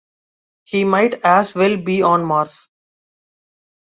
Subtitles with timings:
[0.63, 2.67] He might as well be on Mars.